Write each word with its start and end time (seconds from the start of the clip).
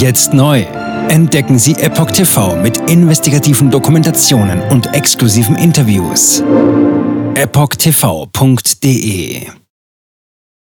Jetzt 0.00 0.32
neu. 0.32 0.62
Entdecken 1.10 1.58
Sie 1.58 1.74
Epoch 1.74 2.10
TV 2.10 2.56
mit 2.56 2.78
investigativen 2.88 3.70
Dokumentationen 3.70 4.62
und 4.70 4.94
exklusiven 4.94 5.56
Interviews. 5.56 6.40
EpochTV.de 7.34 8.40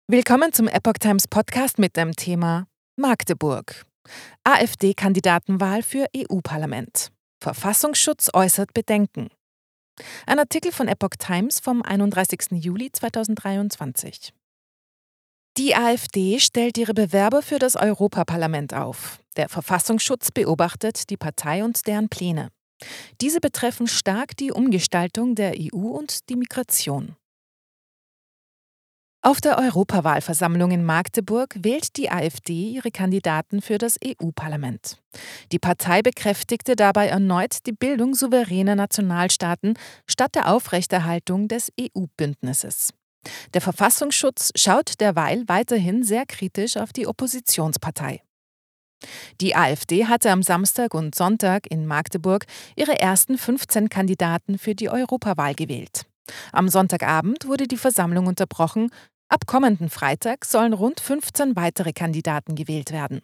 Willkommen 0.08 0.54
zum 0.54 0.68
Epoch 0.68 0.94
Times 0.98 1.28
Podcast 1.28 1.78
mit 1.78 1.98
dem 1.98 2.16
Thema 2.16 2.66
Magdeburg. 2.96 3.84
AfD-Kandidatenwahl 4.44 5.82
für 5.82 6.06
EU-Parlament. 6.16 7.10
Verfassungsschutz 7.42 8.30
äußert 8.32 8.72
Bedenken. 8.72 9.28
Ein 10.26 10.38
Artikel 10.38 10.72
von 10.72 10.88
Epoch 10.88 11.16
Times 11.18 11.60
vom 11.60 11.82
31. 11.82 12.52
Juli 12.52 12.90
2023. 12.90 14.32
Die 15.56 15.74
AfD 15.74 16.38
stellt 16.38 16.78
ihre 16.78 16.94
Bewerber 16.94 17.42
für 17.42 17.58
das 17.58 17.76
Europaparlament 17.76 18.72
auf. 18.72 19.18
Der 19.36 19.48
Verfassungsschutz 19.48 20.30
beobachtet 20.30 21.10
die 21.10 21.16
Partei 21.16 21.64
und 21.64 21.86
deren 21.86 22.08
Pläne. 22.08 22.48
Diese 23.20 23.40
betreffen 23.40 23.86
stark 23.86 24.36
die 24.36 24.52
Umgestaltung 24.52 25.34
der 25.34 25.54
EU 25.58 25.88
und 25.88 26.28
die 26.28 26.36
Migration. 26.36 27.16
Auf 29.22 29.42
der 29.42 29.58
Europawahlversammlung 29.58 30.70
in 30.70 30.82
Magdeburg 30.82 31.54
wählt 31.58 31.98
die 31.98 32.10
AfD 32.10 32.70
ihre 32.70 32.90
Kandidaten 32.90 33.60
für 33.60 33.76
das 33.76 33.98
EU-Parlament. 34.02 34.96
Die 35.52 35.58
Partei 35.58 36.00
bekräftigte 36.00 36.74
dabei 36.74 37.08
erneut 37.08 37.66
die 37.66 37.72
Bildung 37.72 38.14
souveräner 38.14 38.76
Nationalstaaten 38.76 39.74
statt 40.06 40.34
der 40.34 40.50
Aufrechterhaltung 40.50 41.48
des 41.48 41.70
EU-Bündnisses. 41.78 42.94
Der 43.54 43.60
Verfassungsschutz 43.60 44.50
schaut 44.54 45.00
derweil 45.00 45.44
weiterhin 45.46 46.02
sehr 46.02 46.26
kritisch 46.26 46.76
auf 46.76 46.92
die 46.92 47.06
Oppositionspartei. 47.06 48.22
Die 49.40 49.56
AfD 49.56 50.06
hatte 50.06 50.30
am 50.30 50.42
Samstag 50.42 50.94
und 50.94 51.14
Sonntag 51.14 51.70
in 51.70 51.86
Magdeburg 51.86 52.46
ihre 52.76 53.00
ersten 53.00 53.38
15 53.38 53.88
Kandidaten 53.88 54.58
für 54.58 54.74
die 54.74 54.90
Europawahl 54.90 55.54
gewählt. 55.54 56.06
Am 56.52 56.68
Sonntagabend 56.68 57.46
wurde 57.46 57.66
die 57.66 57.76
Versammlung 57.78 58.26
unterbrochen. 58.26 58.90
Ab 59.28 59.46
kommenden 59.46 59.88
Freitag 59.88 60.44
sollen 60.44 60.72
rund 60.72 61.00
15 61.00 61.56
weitere 61.56 61.92
Kandidaten 61.92 62.54
gewählt 62.54 62.92
werden. 62.92 63.22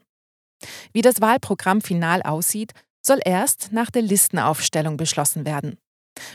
Wie 0.93 1.03
das 1.03 1.21
Wahlprogramm 1.21 1.83
final 1.83 2.23
aussieht, 2.23 2.73
soll 3.05 3.21
erst 3.25 3.73
nach 3.73 3.91
der 3.91 4.03
Listenaufstellung 4.03 4.97
beschlossen 4.97 5.45
werden. 5.45 5.79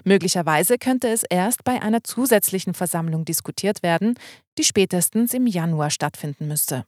Möglicherweise 0.03 0.77
könnte 0.77 1.09
es 1.09 1.23
erst 1.29 1.63
bei 1.63 1.81
einer 1.81 2.03
zusätzlichen 2.03 2.73
Versammlung 2.73 3.25
diskutiert 3.25 3.83
werden, 3.83 4.15
die 4.57 4.63
spätestens 4.63 5.33
im 5.33 5.47
Januar 5.47 5.89
stattfinden 5.89 6.47
müsste. 6.47 6.85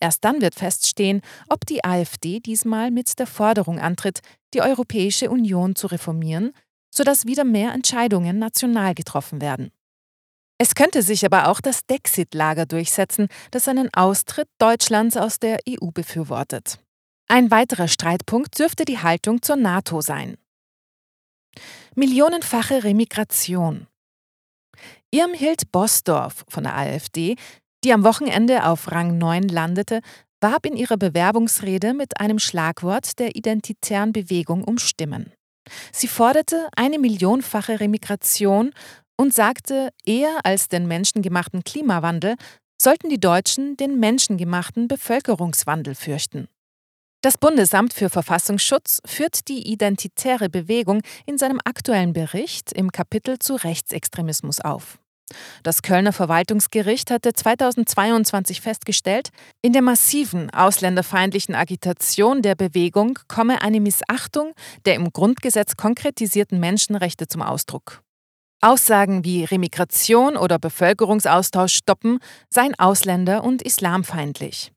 Erst 0.00 0.24
dann 0.24 0.40
wird 0.40 0.54
feststehen, 0.54 1.20
ob 1.48 1.66
die 1.66 1.84
AfD 1.84 2.40
diesmal 2.40 2.90
mit 2.90 3.18
der 3.18 3.26
Forderung 3.26 3.78
antritt, 3.78 4.20
die 4.54 4.62
Europäische 4.62 5.30
Union 5.30 5.76
zu 5.76 5.88
reformieren, 5.88 6.52
sodass 6.90 7.26
wieder 7.26 7.44
mehr 7.44 7.72
Entscheidungen 7.72 8.38
national 8.38 8.94
getroffen 8.94 9.40
werden. 9.40 9.70
Es 10.60 10.74
könnte 10.74 11.02
sich 11.02 11.24
aber 11.24 11.48
auch 11.48 11.60
das 11.60 11.86
Dexit-Lager 11.86 12.66
durchsetzen, 12.66 13.28
das 13.52 13.68
einen 13.68 13.92
Austritt 13.94 14.48
Deutschlands 14.58 15.16
aus 15.16 15.38
der 15.38 15.58
EU 15.68 15.90
befürwortet. 15.92 16.80
Ein 17.28 17.50
weiterer 17.50 17.86
Streitpunkt 17.88 18.58
dürfte 18.58 18.84
die 18.84 18.98
Haltung 18.98 19.42
zur 19.42 19.56
NATO 19.56 20.00
sein. 20.00 20.36
Millionenfache 21.98 22.84
Remigration. 22.84 23.88
Irmhild 25.10 25.72
Bosdorf 25.72 26.44
von 26.48 26.62
der 26.62 26.76
AfD, 26.76 27.34
die 27.82 27.92
am 27.92 28.04
Wochenende 28.04 28.66
auf 28.66 28.92
Rang 28.92 29.18
9 29.18 29.48
landete, 29.48 30.02
warb 30.40 30.64
in 30.64 30.76
ihrer 30.76 30.96
Bewerbungsrede 30.96 31.94
mit 31.94 32.20
einem 32.20 32.38
Schlagwort 32.38 33.18
der 33.18 33.34
identitären 33.34 34.12
Bewegung 34.12 34.62
um 34.62 34.78
Stimmen. 34.78 35.32
Sie 35.90 36.06
forderte 36.06 36.68
eine 36.76 37.00
millionenfache 37.00 37.80
Remigration 37.80 38.70
und 39.16 39.34
sagte, 39.34 39.88
eher 40.06 40.38
als 40.44 40.68
den 40.68 40.86
menschengemachten 40.86 41.64
Klimawandel 41.64 42.36
sollten 42.80 43.08
die 43.08 43.18
Deutschen 43.18 43.76
den 43.76 43.98
menschengemachten 43.98 44.86
Bevölkerungswandel 44.86 45.96
fürchten. 45.96 46.46
Das 47.20 47.36
Bundesamt 47.36 47.94
für 47.94 48.10
Verfassungsschutz 48.10 49.00
führt 49.04 49.48
die 49.48 49.72
identitäre 49.72 50.48
Bewegung 50.48 51.00
in 51.26 51.36
seinem 51.36 51.60
aktuellen 51.64 52.12
Bericht 52.12 52.72
im 52.72 52.92
Kapitel 52.92 53.40
zu 53.40 53.56
Rechtsextremismus 53.56 54.60
auf. 54.60 55.00
Das 55.64 55.82
Kölner 55.82 56.12
Verwaltungsgericht 56.12 57.10
hatte 57.10 57.32
2022 57.32 58.60
festgestellt, 58.60 59.30
in 59.62 59.72
der 59.72 59.82
massiven 59.82 60.50
ausländerfeindlichen 60.50 61.56
Agitation 61.56 62.40
der 62.40 62.54
Bewegung 62.54 63.18
komme 63.26 63.62
eine 63.62 63.80
Missachtung 63.80 64.52
der 64.86 64.94
im 64.94 65.12
Grundgesetz 65.12 65.76
konkretisierten 65.76 66.60
Menschenrechte 66.60 67.26
zum 67.26 67.42
Ausdruck. 67.42 68.00
Aussagen 68.60 69.24
wie 69.24 69.44
Remigration 69.44 70.36
oder 70.36 70.60
Bevölkerungsaustausch 70.60 71.74
stoppen 71.74 72.20
seien 72.48 72.76
ausländer- 72.76 73.42
und 73.42 73.60
islamfeindlich. 73.62 74.72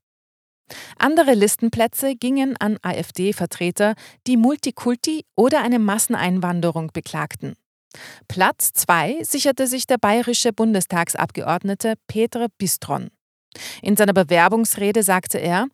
Andere 0.98 1.34
Listenplätze 1.34 2.16
gingen 2.16 2.56
an 2.58 2.78
AfD-Vertreter, 2.82 3.96
die 4.28 4.38
Multikulti 4.38 5.26
oder 5.36 5.62
eine 5.62 5.80
Masseneinwanderung 5.80 6.92
beklagten. 6.94 7.56
Platz 8.28 8.72
2 8.74 9.24
sicherte 9.24 9.68
sich 9.68 9.86
der 9.86 9.98
bayerische 9.98 10.54
Bundestagsabgeordnete 10.54 11.96
Peter 12.08 12.48
Bistron. 12.58 13.10
In 13.82 13.98
seiner 13.98 14.14
Bewerbungsrede 14.14 15.04
sagte 15.04 15.38
er, 15.38 15.68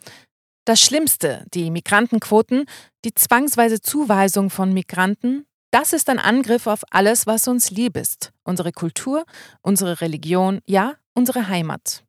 das 0.65 0.81
Schlimmste, 0.81 1.45
die 1.53 1.71
Migrantenquoten, 1.71 2.65
die 3.05 3.13
zwangsweise 3.13 3.79
Zuweisung 3.79 4.49
von 4.49 4.73
Migranten, 4.73 5.45
das 5.71 5.93
ist 5.93 6.09
ein 6.09 6.19
Angriff 6.19 6.67
auf 6.67 6.81
alles, 6.91 7.27
was 7.27 7.47
uns 7.47 7.71
lieb 7.71 7.97
ist, 7.97 8.31
unsere 8.43 8.71
Kultur, 8.71 9.25
unsere 9.61 10.01
Religion, 10.01 10.59
ja, 10.65 10.95
unsere 11.13 11.47
Heimat. 11.47 12.03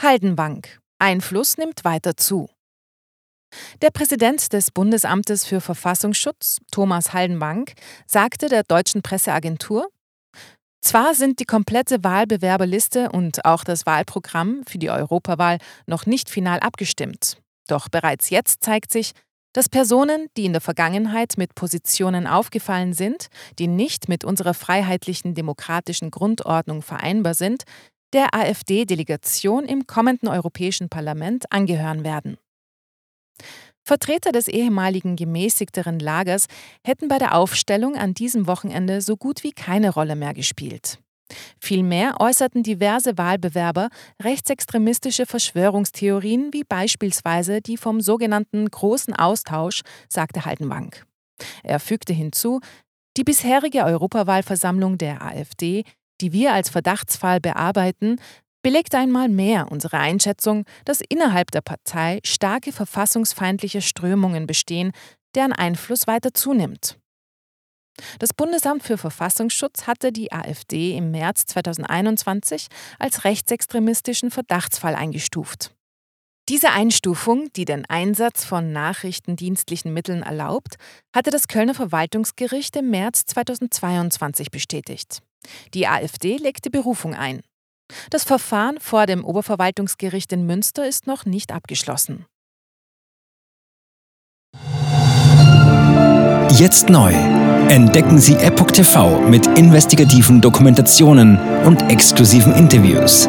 Haldenbank. 0.00 0.80
Einfluss 0.98 1.58
nimmt 1.58 1.84
weiter 1.84 2.16
zu. 2.16 2.48
Der 3.82 3.90
Präsident 3.90 4.52
des 4.52 4.70
Bundesamtes 4.70 5.44
für 5.44 5.60
Verfassungsschutz, 5.60 6.58
Thomas 6.70 7.12
Haldenbank, 7.12 7.74
sagte 8.06 8.48
der 8.48 8.64
deutschen 8.64 9.02
Presseagentur, 9.02 9.88
zwar 10.80 11.14
sind 11.14 11.40
die 11.40 11.44
komplette 11.46 12.04
Wahlbewerberliste 12.04 13.10
und 13.10 13.44
auch 13.44 13.64
das 13.64 13.86
Wahlprogramm 13.86 14.62
für 14.68 14.78
die 14.78 14.90
Europawahl 14.90 15.58
noch 15.86 16.06
nicht 16.06 16.30
final 16.30 16.60
abgestimmt. 16.60 17.38
Doch 17.66 17.88
bereits 17.88 18.30
jetzt 18.30 18.62
zeigt 18.62 18.92
sich, 18.92 19.12
dass 19.52 19.68
Personen, 19.68 20.28
die 20.36 20.44
in 20.44 20.52
der 20.52 20.60
Vergangenheit 20.60 21.38
mit 21.38 21.54
Positionen 21.54 22.26
aufgefallen 22.26 22.92
sind, 22.92 23.28
die 23.58 23.66
nicht 23.68 24.08
mit 24.08 24.22
unserer 24.22 24.54
freiheitlichen 24.54 25.34
demokratischen 25.34 26.10
Grundordnung 26.10 26.82
vereinbar 26.82 27.34
sind, 27.34 27.64
der 28.16 28.34
AfD-Delegation 28.34 29.66
im 29.66 29.86
kommenden 29.86 30.28
Europäischen 30.28 30.88
Parlament 30.88 31.52
angehören 31.52 32.02
werden. 32.02 32.38
Vertreter 33.84 34.32
des 34.32 34.48
ehemaligen 34.48 35.16
gemäßigteren 35.16 35.98
Lagers 35.98 36.46
hätten 36.82 37.08
bei 37.08 37.18
der 37.18 37.34
Aufstellung 37.34 37.94
an 37.94 38.14
diesem 38.14 38.46
Wochenende 38.46 39.02
so 39.02 39.18
gut 39.18 39.44
wie 39.44 39.52
keine 39.52 39.90
Rolle 39.90 40.16
mehr 40.16 40.32
gespielt. 40.32 40.98
Vielmehr 41.60 42.16
äußerten 42.18 42.62
diverse 42.62 43.18
Wahlbewerber 43.18 43.90
rechtsextremistische 44.22 45.26
Verschwörungstheorien 45.26 46.54
wie 46.54 46.64
beispielsweise 46.64 47.60
die 47.60 47.76
vom 47.76 48.00
sogenannten 48.00 48.70
Großen 48.70 49.14
Austausch, 49.14 49.82
sagte 50.08 50.46
Haldenbank. 50.46 51.04
Er 51.62 51.80
fügte 51.80 52.14
hinzu, 52.14 52.60
die 53.18 53.24
bisherige 53.24 53.84
Europawahlversammlung 53.84 54.96
der 54.96 55.22
AfD 55.22 55.84
die 56.20 56.32
wir 56.32 56.52
als 56.52 56.70
Verdachtsfall 56.70 57.40
bearbeiten, 57.40 58.20
belegt 58.62 58.94
einmal 58.94 59.28
mehr 59.28 59.70
unsere 59.70 59.98
Einschätzung, 59.98 60.64
dass 60.84 61.00
innerhalb 61.00 61.50
der 61.52 61.60
Partei 61.60 62.20
starke 62.24 62.72
verfassungsfeindliche 62.72 63.80
Strömungen 63.80 64.46
bestehen, 64.46 64.92
deren 65.36 65.52
Einfluss 65.52 66.06
weiter 66.06 66.34
zunimmt. 66.34 66.98
Das 68.18 68.34
Bundesamt 68.34 68.82
für 68.82 68.98
Verfassungsschutz 68.98 69.86
hatte 69.86 70.12
die 70.12 70.32
AfD 70.32 70.96
im 70.96 71.10
März 71.12 71.46
2021 71.46 72.66
als 72.98 73.24
rechtsextremistischen 73.24 74.30
Verdachtsfall 74.30 74.94
eingestuft. 74.94 75.75
Diese 76.48 76.70
Einstufung, 76.70 77.48
die 77.56 77.64
den 77.64 77.84
Einsatz 77.86 78.44
von 78.44 78.70
nachrichtendienstlichen 78.70 79.92
Mitteln 79.92 80.22
erlaubt, 80.22 80.76
hatte 81.12 81.30
das 81.30 81.48
Kölner 81.48 81.74
Verwaltungsgericht 81.74 82.76
im 82.76 82.90
März 82.90 83.24
2022 83.26 84.52
bestätigt. 84.52 85.22
Die 85.74 85.88
AfD 85.88 86.36
legte 86.36 86.70
Berufung 86.70 87.14
ein. 87.14 87.40
Das 88.10 88.22
Verfahren 88.22 88.78
vor 88.80 89.06
dem 89.06 89.24
Oberverwaltungsgericht 89.24 90.32
in 90.32 90.46
Münster 90.46 90.86
ist 90.86 91.08
noch 91.08 91.24
nicht 91.24 91.50
abgeschlossen. 91.50 92.26
Jetzt 96.50 96.88
neu. 96.88 97.12
Entdecken 97.68 98.18
Sie 98.20 98.36
Epoch 98.36 98.70
TV 98.70 99.20
mit 99.22 99.46
investigativen 99.58 100.40
Dokumentationen 100.40 101.38
und 101.64 101.82
exklusiven 101.90 102.54
Interviews. 102.54 103.28